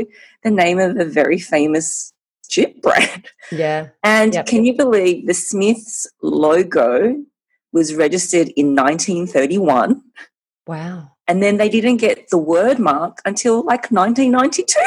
the 0.43 0.51
name 0.51 0.77
of 0.77 0.97
a 0.97 1.05
very 1.05 1.39
famous 1.39 2.13
chip 2.47 2.81
brand. 2.81 3.27
Yeah. 3.51 3.87
And 4.03 4.33
Yep. 4.35 4.45
can 4.45 4.65
you 4.65 4.75
believe 4.77 5.25
the 5.25 5.33
Smith's 5.33 6.07
logo 6.21 7.15
was 7.73 7.95
registered 7.95 8.49
in 8.49 8.75
1931? 8.75 10.01
Wow. 10.67 11.11
And 11.27 11.41
then 11.41 11.57
they 11.57 11.69
didn't 11.69 11.97
get 11.97 12.29
the 12.29 12.37
word 12.37 12.79
mark 12.79 13.19
until 13.25 13.63
like 13.63 13.89
1992. 13.91 14.79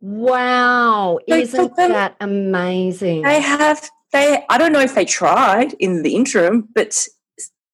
Wow. 0.00 1.18
So 1.28 1.34
Isn't 1.36 1.76
them- 1.76 1.92
that 1.92 2.16
amazing? 2.20 3.22
they 3.22 3.40
have, 3.40 3.90
they, 4.12 4.44
I 4.48 4.58
don't 4.58 4.72
know 4.72 4.80
if 4.80 4.94
they 4.94 5.04
tried 5.04 5.72
in 5.80 6.02
the 6.02 6.14
interim, 6.14 6.68
but 6.74 7.06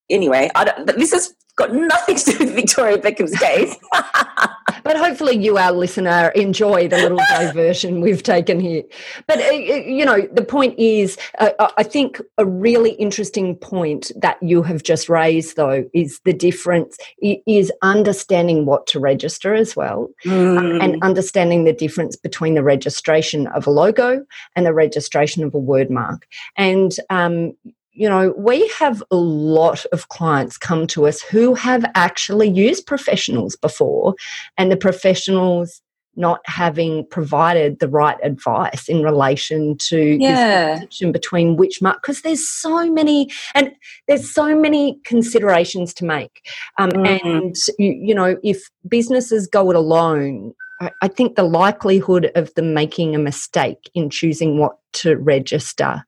anyway, 0.08 0.50
I 0.54 0.64
don't, 0.64 0.86
this 0.96 1.12
has 1.12 1.34
got 1.56 1.74
nothing 1.74 2.16
to 2.16 2.32
do 2.32 2.38
with 2.38 2.54
Victoria 2.54 2.98
Beckham's 2.98 3.36
case. 3.38 3.76
But 4.84 4.96
hopefully, 4.96 5.36
you, 5.36 5.58
our 5.58 5.72
listener, 5.72 6.28
enjoy 6.34 6.88
the 6.88 6.96
little 6.98 7.18
diversion 7.38 8.00
we've 8.00 8.22
taken 8.22 8.60
here. 8.60 8.82
But, 9.26 9.38
uh, 9.40 9.50
you 9.50 10.04
know, 10.04 10.22
the 10.32 10.44
point 10.44 10.78
is, 10.78 11.16
uh, 11.38 11.50
I- 11.58 11.70
I 11.78 11.82
think 11.82 12.20
a 12.38 12.44
really 12.46 12.90
interesting 12.92 13.56
point 13.56 14.12
that 14.20 14.36
you 14.42 14.62
have 14.62 14.82
just 14.82 15.08
raised, 15.08 15.56
though, 15.56 15.84
is 15.94 16.20
the 16.24 16.32
difference 16.32 16.96
is 17.20 17.72
understanding 17.82 18.66
what 18.66 18.86
to 18.88 19.00
register 19.00 19.54
as 19.54 19.74
well 19.76 20.08
Mm. 20.26 20.82
and 20.82 21.02
understanding 21.02 21.64
the 21.64 21.72
difference 21.72 22.16
between 22.16 22.54
the 22.54 22.62
registration 22.62 23.46
of 23.48 23.66
a 23.66 23.70
logo 23.70 24.24
and 24.56 24.66
the 24.66 24.72
registration 24.74 25.44
of 25.44 25.54
a 25.54 25.58
word 25.58 25.90
mark. 25.90 26.26
And, 26.56 26.94
um, 27.10 27.52
you 28.00 28.08
know, 28.08 28.32
we 28.38 28.66
have 28.78 29.02
a 29.10 29.16
lot 29.16 29.84
of 29.92 30.08
clients 30.08 30.56
come 30.56 30.86
to 30.86 31.06
us 31.06 31.20
who 31.20 31.52
have 31.52 31.84
actually 31.94 32.48
used 32.48 32.86
professionals 32.86 33.56
before, 33.56 34.14
and 34.56 34.72
the 34.72 34.76
professionals 34.76 35.82
not 36.16 36.40
having 36.46 37.06
provided 37.10 37.78
the 37.78 37.88
right 37.88 38.16
advice 38.22 38.88
in 38.88 39.02
relation 39.02 39.76
to 39.76 40.16
this 40.16 40.22
yeah. 40.22 40.70
distinction 40.70 41.12
between 41.12 41.56
which 41.58 41.82
mark 41.82 42.00
because 42.00 42.22
there's 42.22 42.48
so 42.48 42.90
many 42.90 43.30
and 43.54 43.70
there's 44.08 44.32
so 44.32 44.58
many 44.58 44.98
considerations 45.04 45.94
to 45.94 46.04
make 46.04 46.48
um, 46.78 46.90
Mhm. 46.90 47.24
and 47.24 47.56
you, 47.78 47.92
you 48.08 48.14
know 48.14 48.36
if 48.42 48.68
businesses 48.88 49.46
go 49.46 49.70
it 49.70 49.76
alone 49.76 50.52
I 51.00 51.08
think 51.08 51.36
the 51.36 51.44
likelihood 51.44 52.32
of 52.34 52.52
them 52.54 52.74
making 52.74 53.14
a 53.14 53.18
mistake 53.18 53.90
in 53.94 54.10
choosing 54.10 54.58
what 54.58 54.78
to 54.94 55.16
register 55.16 56.04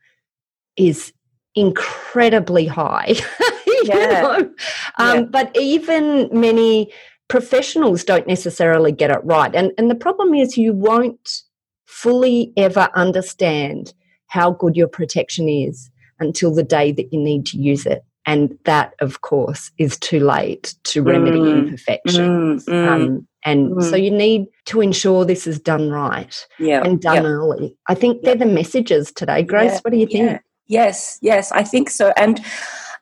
is 0.76 1.12
incredibly 1.54 2.66
high 2.66 3.14
you 3.66 3.82
Yeah. 3.84 4.22
know? 4.22 4.50
um, 4.98 5.16
Yeah. 5.16 5.22
but 5.22 5.56
even 5.58 6.28
many 6.32 6.92
professionals 7.28 8.04
don't 8.04 8.26
necessarily 8.26 8.92
get 8.92 9.10
it 9.10 9.20
right 9.24 9.54
and 9.54 9.72
and 9.78 9.90
the 9.90 9.94
problem 9.94 10.34
is 10.34 10.56
you 10.58 10.72
won't 10.72 11.42
fully 11.86 12.52
ever 12.56 12.88
understand 12.94 13.92
how 14.26 14.50
good 14.52 14.76
your 14.76 14.88
protection 14.88 15.48
is 15.48 15.90
until 16.20 16.54
the 16.54 16.62
day 16.62 16.92
that 16.92 17.12
you 17.12 17.18
need 17.20 17.46
to 17.46 17.58
use 17.58 17.86
it 17.86 18.02
and 18.26 18.56
that 18.64 18.92
of 19.00 19.20
course 19.22 19.70
is 19.78 19.98
too 19.98 20.20
late 20.20 20.74
to 20.84 21.02
remedy 21.02 21.38
Mm. 21.40 21.52
imperfection 21.66 22.28
Mm, 22.58 22.64
mm, 22.64 22.88
um, 22.88 23.26
and 23.44 23.82
so 23.82 23.94
Mm. 23.96 24.04
you 24.04 24.10
need 24.10 24.46
to 24.66 24.80
ensure 24.80 25.24
this 25.24 25.46
is 25.46 25.58
done 25.58 25.90
right 25.90 26.46
yeah. 26.58 26.82
and 26.84 27.00
done 27.00 27.24
yeah. 27.24 27.28
early 27.30 27.76
i 27.88 27.94
think 27.94 28.22
they're 28.22 28.36
the 28.36 28.46
messages 28.46 29.10
today 29.12 29.42
grace 29.42 29.72
Yeah, 29.72 29.80
what 29.82 29.90
do 29.92 29.98
you 29.98 30.06
think 30.06 30.30
Yeah. 30.30 30.38
Yes, 30.72 31.18
yes, 31.20 31.52
I 31.52 31.64
think 31.64 31.90
so. 31.90 32.14
And 32.16 32.40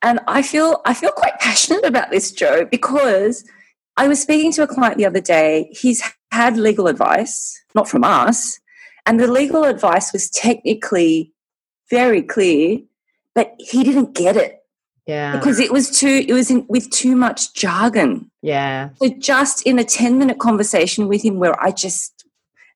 and 0.02 0.18
I 0.26 0.42
feel 0.42 0.82
I 0.84 0.92
feel 0.92 1.12
quite 1.12 1.38
passionate 1.40 1.84
about 1.84 2.10
this, 2.10 2.32
Joe, 2.32 2.64
because 2.64 3.44
I 3.96 4.08
was 4.08 4.20
speaking 4.20 4.50
to 4.52 4.64
a 4.64 4.66
client 4.66 4.98
the 4.98 5.06
other 5.06 5.20
day. 5.20 5.68
He's 5.70 6.02
had 6.32 6.56
legal 6.56 6.88
advice, 6.88 7.62
not 7.76 7.88
from 7.88 8.02
us, 8.02 8.58
and 9.06 9.20
the 9.20 9.30
legal 9.30 9.62
advice 9.62 10.12
was 10.12 10.28
technically 10.30 11.32
very 11.90 12.22
clear, 12.22 12.78
but 13.36 13.54
he 13.58 13.84
didn't 13.84 14.14
get 14.14 14.36
it 14.36 14.56
yeah 15.06 15.36
because 15.36 15.58
it 15.58 15.72
was 15.72 15.90
too 15.90 16.24
it 16.28 16.32
was 16.32 16.50
in, 16.50 16.66
with 16.68 16.90
too 16.90 17.16
much 17.16 17.54
jargon. 17.54 18.30
yeah 18.42 18.90
So 19.00 19.08
just 19.18 19.66
in 19.66 19.78
a 19.78 19.84
10 19.84 20.18
minute 20.18 20.38
conversation 20.38 21.08
with 21.08 21.24
him 21.24 21.38
where 21.38 21.60
I 21.62 21.70
just, 21.70 22.24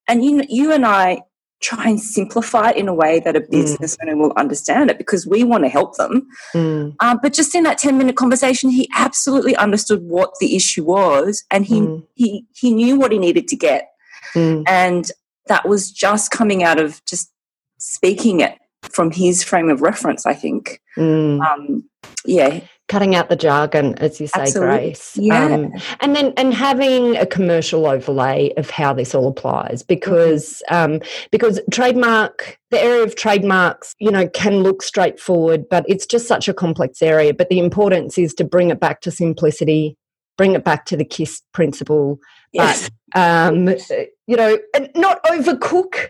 and 0.08 0.24
you, 0.24 0.42
you 0.48 0.72
and 0.72 0.86
I 0.86 1.22
try 1.64 1.88
and 1.88 1.98
simplify 2.00 2.70
it 2.70 2.76
in 2.76 2.88
a 2.88 2.94
way 2.94 3.20
that 3.20 3.36
a 3.36 3.40
business 3.40 3.96
owner 4.02 4.16
will 4.16 4.32
understand 4.36 4.90
it 4.90 4.98
because 4.98 5.26
we 5.26 5.42
want 5.42 5.64
to 5.64 5.68
help 5.70 5.96
them. 5.96 6.28
Mm, 6.54 6.94
Um, 7.00 7.18
but 7.22 7.32
just 7.32 7.54
in 7.54 7.62
that 7.64 7.78
10 7.78 7.96
minute 7.96 8.16
conversation, 8.16 8.68
he 8.68 8.88
absolutely 8.94 9.56
understood 9.56 10.02
what 10.02 10.34
the 10.40 10.54
issue 10.56 10.84
was 10.84 11.42
and 11.50 11.64
he, 11.64 11.80
Mm. 11.80 12.06
he, 12.14 12.44
he 12.54 12.74
knew 12.74 12.98
what 12.98 13.12
he 13.12 13.18
needed 13.18 13.48
to 13.48 13.56
get. 13.56 13.88
mm, 14.34 14.62
And 14.68 15.10
that 15.46 15.66
was 15.66 15.90
just 15.90 16.30
coming 16.30 16.62
out 16.62 16.78
of 16.78 17.02
just 17.06 17.32
speaking 17.78 18.40
it 18.40 18.58
from 18.82 19.10
his 19.10 19.42
frame 19.42 19.70
of 19.70 19.80
reference, 19.80 20.26
I 20.26 20.34
think. 20.34 20.80
mm. 20.98 21.40
Um, 21.46 21.84
yeah. 22.26 22.60
Cutting 22.88 23.14
out 23.14 23.30
the 23.30 23.36
jargon 23.36 23.94
as 23.98 24.20
you 24.20 24.26
say 24.26 24.42
Absolutely. 24.42 24.76
grace 24.76 25.16
Yeah. 25.16 25.44
Um, 25.46 25.72
and 26.00 26.14
then 26.14 26.32
and 26.36 26.52
having 26.52 27.16
a 27.16 27.24
commercial 27.24 27.86
overlay 27.86 28.52
of 28.56 28.68
how 28.68 28.92
this 28.92 29.14
all 29.14 29.26
applies 29.26 29.82
because 29.82 30.62
um, 30.70 31.00
because 31.30 31.60
trademark 31.70 32.58
the 32.70 32.80
area 32.82 33.02
of 33.02 33.16
trademarks 33.16 33.94
you 33.98 34.10
know 34.10 34.28
can 34.28 34.62
look 34.62 34.82
straightforward 34.82 35.66
but 35.68 35.84
it's 35.88 36.06
just 36.06 36.28
such 36.28 36.46
a 36.46 36.54
complex 36.54 37.00
area 37.00 37.32
but 37.32 37.48
the 37.48 37.58
importance 37.58 38.18
is 38.18 38.34
to 38.34 38.44
bring 38.44 38.70
it 38.70 38.80
back 38.80 39.00
to 39.00 39.10
simplicity 39.10 39.96
bring 40.36 40.54
it 40.54 40.64
back 40.64 40.84
to 40.86 40.96
the 40.96 41.04
kiss 41.04 41.40
principle 41.52 42.18
Yes. 42.52 42.90
um, 43.14 43.68
you 44.26 44.36
know 44.36 44.58
and 44.74 44.90
not 44.94 45.22
overcook 45.24 46.08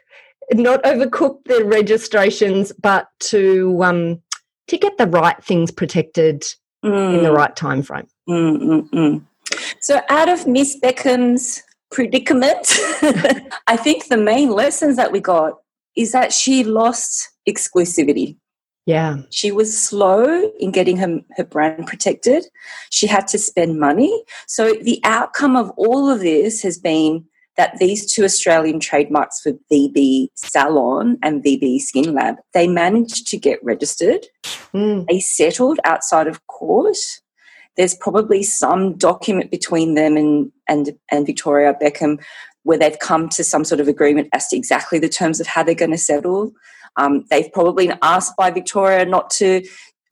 not 0.52 0.82
overcook 0.82 1.38
the 1.46 1.64
registrations 1.64 2.72
but 2.72 3.06
to 3.20 3.82
um, 3.82 4.20
to 4.66 4.76
get 4.76 4.98
the 4.98 5.06
right 5.06 5.42
things 5.44 5.70
protected 5.70 6.44
in 6.84 7.22
the 7.22 7.30
Mm. 7.30 7.36
right 7.36 7.56
time 7.56 7.82
frame 7.82 8.06
Mm, 8.28 8.58
mm, 8.62 8.90
mm. 8.90 9.22
So, 9.80 10.00
out 10.08 10.28
of 10.28 10.46
Miss 10.46 10.76
Beckham's 10.80 11.62
predicament, 11.90 12.66
I 13.66 13.76
think 13.76 14.08
the 14.08 14.16
main 14.16 14.50
lessons 14.50 14.96
that 14.96 15.12
we 15.12 15.20
got 15.20 15.52
is 15.96 16.12
that 16.12 16.32
she 16.32 16.64
lost 16.64 17.28
exclusivity. 17.48 18.36
yeah 18.86 19.16
She 19.30 19.52
was 19.52 19.76
slow 19.76 20.50
in 20.58 20.70
getting 20.72 20.96
her, 20.96 21.20
her 21.36 21.44
brand 21.44 21.86
protected. 21.86 22.46
She 22.90 23.06
had 23.06 23.26
to 23.28 23.38
spend 23.38 23.78
money. 23.78 24.12
So, 24.48 24.74
the 24.82 25.00
outcome 25.04 25.54
of 25.56 25.70
all 25.76 26.08
of 26.10 26.20
this 26.20 26.62
has 26.62 26.78
been 26.78 27.24
that 27.56 27.76
these 27.78 28.10
two 28.12 28.24
Australian 28.24 28.80
trademarks 28.80 29.40
for 29.40 29.52
VB 29.70 30.28
Salon 30.34 31.18
and 31.22 31.44
VB 31.44 31.78
Skin 31.80 32.12
Lab, 32.14 32.36
they 32.54 32.66
managed 32.66 33.26
to 33.28 33.36
get 33.36 33.62
registered 33.62 34.26
Mm, 34.74 35.06
they 35.08 35.20
settled 35.20 35.78
outside 35.84 36.26
of 36.26 36.46
court. 36.46 36.96
There's 37.76 37.94
probably 37.94 38.42
some 38.42 38.96
document 38.96 39.50
between 39.50 39.94
them 39.94 40.16
and, 40.16 40.52
and, 40.68 40.92
and 41.10 41.26
Victoria 41.26 41.74
Beckham 41.80 42.22
where 42.62 42.78
they've 42.78 42.98
come 42.98 43.28
to 43.28 43.44
some 43.44 43.64
sort 43.64 43.80
of 43.80 43.88
agreement 43.88 44.28
as 44.32 44.48
to 44.48 44.56
exactly 44.56 44.98
the 44.98 45.08
terms 45.08 45.38
of 45.38 45.46
how 45.46 45.62
they're 45.62 45.74
going 45.74 45.90
to 45.90 45.98
settle. 45.98 46.52
Um, 46.96 47.24
they've 47.30 47.52
probably 47.52 47.88
been 47.88 47.98
asked 48.02 48.36
by 48.36 48.50
Victoria 48.50 49.04
not 49.04 49.30
to 49.30 49.62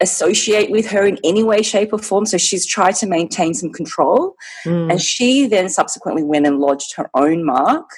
associate 0.01 0.71
with 0.71 0.87
her 0.91 1.07
in 1.07 1.19
any 1.25 1.43
way, 1.43 1.63
shape, 1.63 1.93
or 1.93 1.99
form. 1.99 2.27
So 2.27 2.37
she's 2.37 2.67
tried 2.67 2.97
to 2.97 3.07
maintain 3.07 3.55
some 3.55 3.71
control. 3.71 4.35
Mm. 4.65 4.91
And 4.91 5.01
she 5.01 5.47
then 5.47 5.69
subsequently 5.69 6.25
went 6.25 6.47
and 6.47 6.59
lodged 6.59 6.95
her 6.97 7.09
own 7.15 7.45
mark 7.45 7.89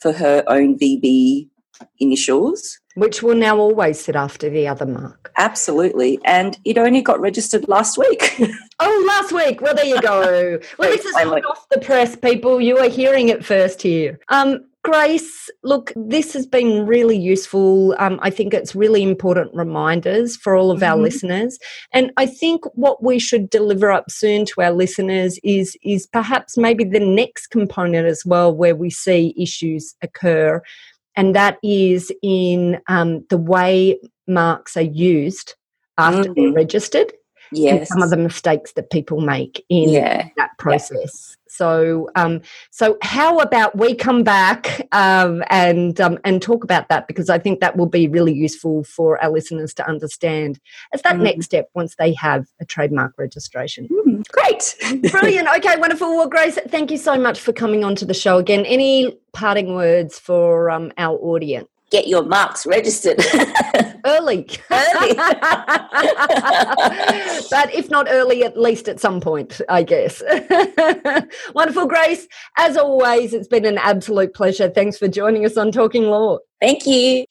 for 0.00 0.12
her 0.12 0.44
own 0.46 0.78
VB 0.78 1.48
initials. 1.98 2.78
Which 2.94 3.22
will 3.22 3.34
now 3.34 3.58
always 3.58 4.00
sit 4.00 4.16
after 4.16 4.48
the 4.48 4.66
other 4.66 4.86
mark. 4.86 5.30
Absolutely. 5.36 6.18
And 6.24 6.58
it 6.64 6.78
only 6.78 7.02
got 7.02 7.20
registered 7.20 7.68
last 7.68 7.98
week. 7.98 8.40
oh, 8.80 9.04
last 9.06 9.32
week. 9.32 9.60
Well, 9.60 9.74
there 9.74 9.84
you 9.84 10.00
go. 10.00 10.58
well, 10.78 10.90
this 10.90 11.04
is 11.04 11.14
off 11.14 11.66
the 11.70 11.78
press, 11.78 12.16
people. 12.16 12.58
You 12.58 12.78
are 12.78 12.88
hearing 12.88 13.28
it 13.28 13.44
first 13.44 13.82
here. 13.82 14.18
Um, 14.30 14.60
Grace, 14.86 15.50
look, 15.64 15.92
this 15.96 16.32
has 16.32 16.46
been 16.46 16.86
really 16.86 17.18
useful. 17.18 17.96
Um, 17.98 18.20
I 18.22 18.30
think 18.30 18.54
it's 18.54 18.76
really 18.76 19.02
important 19.02 19.52
reminders 19.52 20.36
for 20.36 20.54
all 20.54 20.70
of 20.70 20.78
mm-hmm. 20.78 20.92
our 20.92 20.96
listeners. 20.96 21.58
And 21.92 22.12
I 22.16 22.26
think 22.26 22.64
what 22.76 23.02
we 23.02 23.18
should 23.18 23.50
deliver 23.50 23.90
up 23.90 24.12
soon 24.12 24.44
to 24.44 24.62
our 24.62 24.70
listeners 24.70 25.40
is, 25.42 25.76
is 25.82 26.06
perhaps 26.06 26.56
maybe 26.56 26.84
the 26.84 27.00
next 27.00 27.48
component 27.48 28.06
as 28.06 28.22
well, 28.24 28.54
where 28.54 28.76
we 28.76 28.88
see 28.88 29.34
issues 29.36 29.96
occur. 30.02 30.62
And 31.16 31.34
that 31.34 31.58
is 31.62 32.12
in 32.22 32.80
um, 32.88 33.24
the 33.30 33.38
way 33.38 33.98
marks 34.26 34.76
are 34.76 34.82
used 34.82 35.54
after 35.98 36.24
mm-hmm. 36.24 36.32
they're 36.34 36.52
registered. 36.52 37.12
Yes. 37.52 37.88
some 37.88 38.02
of 38.02 38.10
the 38.10 38.16
mistakes 38.16 38.72
that 38.72 38.90
people 38.90 39.20
make 39.20 39.64
in 39.68 39.90
yeah. 39.90 40.28
that 40.36 40.50
process. 40.58 41.36
So, 41.56 42.10
um, 42.14 42.40
so 42.70 42.98
how 43.02 43.38
about 43.38 43.76
we 43.76 43.94
come 43.94 44.22
back 44.22 44.86
um, 44.92 45.42
and 45.50 46.00
um, 46.00 46.18
and 46.24 46.40
talk 46.40 46.64
about 46.64 46.88
that 46.88 47.06
because 47.06 47.30
I 47.30 47.38
think 47.38 47.60
that 47.60 47.76
will 47.76 47.86
be 47.86 48.08
really 48.08 48.32
useful 48.32 48.84
for 48.84 49.22
our 49.22 49.30
listeners 49.30 49.74
to 49.74 49.88
understand 49.88 50.60
as 50.92 51.02
that 51.02 51.16
mm. 51.16 51.22
next 51.22 51.46
step 51.46 51.68
once 51.74 51.94
they 51.96 52.12
have 52.14 52.46
a 52.60 52.64
trademark 52.64 53.14
registration. 53.18 53.88
Mm, 53.88 54.26
great, 54.28 55.10
brilliant. 55.10 55.48
Okay, 55.56 55.76
wonderful. 55.76 56.16
Well, 56.16 56.28
Grace, 56.28 56.58
thank 56.68 56.90
you 56.90 56.98
so 56.98 57.18
much 57.18 57.40
for 57.40 57.52
coming 57.52 57.84
on 57.84 57.94
to 57.96 58.04
the 58.04 58.14
show 58.14 58.38
again. 58.38 58.64
Any 58.66 59.16
parting 59.32 59.74
words 59.74 60.18
for 60.18 60.70
um, 60.70 60.92
our 60.98 61.16
audience? 61.16 61.68
get 61.90 62.08
your 62.08 62.24
marks 62.24 62.66
registered 62.66 63.16
early. 64.06 64.48
early. 64.70 65.14
but 67.50 67.74
if 67.74 67.90
not 67.90 68.06
early, 68.08 68.44
at 68.44 68.58
least 68.58 68.88
at 68.88 69.00
some 69.00 69.20
point, 69.20 69.60
I 69.68 69.82
guess. 69.82 70.22
Wonderful, 71.54 71.86
Grace. 71.86 72.26
As 72.56 72.76
always, 72.76 73.34
it's 73.34 73.48
been 73.48 73.64
an 73.64 73.78
absolute 73.78 74.34
pleasure. 74.34 74.68
Thanks 74.70 74.98
for 74.98 75.08
joining 75.08 75.44
us 75.44 75.56
on 75.56 75.72
Talking 75.72 76.04
Law. 76.04 76.38
Thank 76.60 76.86
you. 76.86 77.26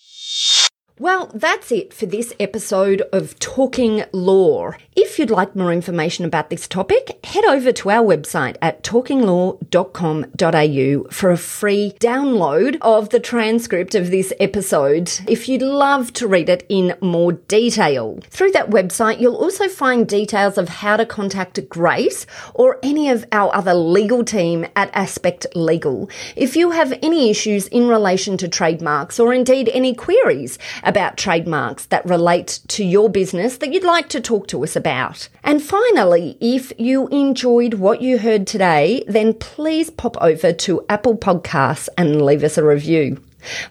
Well, 0.98 1.30
that's 1.34 1.74
it 1.74 1.94
for 1.94 2.06
this 2.06 2.32
episode 2.40 3.02
of 3.12 3.38
Talking 3.40 4.06
Law. 4.14 4.72
If 4.96 5.20
you'd 5.20 5.30
like 5.30 5.54
more 5.54 5.74
information 5.74 6.24
about 6.24 6.50
this 6.50 6.70
topic, 6.70 7.20
head 7.26 7.44
over 7.44 7.74
to 7.74 7.90
our 7.90 8.02
website 8.02 8.56
at 8.62 8.82
talkinglaw.com.au 8.82 11.12
for 11.12 11.32
a 11.32 11.38
free 11.38 11.94
download 12.00 12.78
of 12.80 13.10
the 13.10 13.20
transcript 13.20 13.94
of 13.94 14.10
this 14.10 14.32
episode 14.40 15.12
if 15.28 15.50
you'd 15.50 15.62
love 15.62 16.14
to 16.14 16.30
read 16.30 16.48
it 16.48 16.66
in 16.70 16.96
more 17.02 17.34
detail. 17.34 18.18
Through 18.30 18.52
that 18.52 18.70
website, 18.70 19.20
you'll 19.20 19.36
also 19.36 19.68
find 19.68 20.08
details 20.08 20.58
of 20.58 20.70
how 20.70 20.96
to 20.96 21.06
contact 21.06 21.68
Grace 21.68 22.26
or 22.54 22.80
any 22.82 23.10
of 23.10 23.26
our 23.34 23.54
other 23.54 23.74
legal 23.74 24.24
team 24.24 24.66
at 24.78 24.92
Aspect 24.94 25.46
Legal. 25.56 26.10
If 26.38 26.56
you 26.56 26.72
have 26.72 26.98
any 27.04 27.30
issues 27.30 27.68
in 27.68 27.90
relation 27.90 28.38
to 28.38 28.48
trademarks 28.48 29.20
or 29.20 29.34
indeed 29.34 29.70
any 29.74 29.94
queries, 29.94 30.58
about 30.86 31.18
trademarks 31.18 31.86
that 31.88 32.06
relate 32.06 32.60
to 32.70 32.86
your 32.86 33.10
business 33.10 33.58
that 33.58 33.74
you'd 33.74 33.84
like 33.84 34.08
to 34.10 34.22
talk 34.22 34.48
to 34.48 34.64
us 34.64 34.76
about. 34.76 35.28
And 35.44 35.62
finally, 35.62 36.38
if 36.40 36.72
you 36.78 37.08
enjoyed 37.10 37.76
what 37.76 38.02
you 38.02 38.20
heard 38.20 38.48
today, 38.48 39.04
then 39.08 39.34
please 39.34 39.90
pop 39.90 40.16
over 40.22 40.54
to 40.54 40.86
Apple 40.88 41.18
Podcasts 41.18 41.90
and 41.98 42.26
leave 42.26 42.44
us 42.44 42.58
a 42.58 42.64
review. 42.64 43.22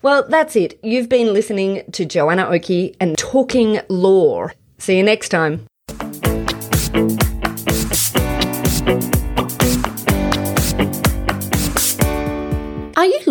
Well, 0.02 0.26
that's 0.28 0.56
it. 0.56 0.78
You've 0.82 1.08
been 1.08 1.32
listening 1.32 1.82
to 1.92 2.04
Joanna 2.04 2.46
Oakey 2.46 2.94
and 3.00 3.16
Talking 3.18 3.80
Law. 3.88 4.48
See 4.78 4.96
you 4.96 5.02
next 5.02 5.30
time. 5.30 5.66